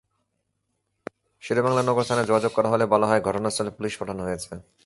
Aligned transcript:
শেরেবাংলা 1.43 1.81
নগর 1.81 2.03
থানায় 2.07 2.27
যোগাযোগ 2.29 2.51
করা 2.57 2.69
হলে 2.69 2.85
বলা 2.93 3.07
হয়, 3.09 3.21
ঘটনাস্থলে 3.27 3.71
পুলিশ 3.77 3.93
পাঠানো 3.99 4.21
হয়েছে। 4.27 4.53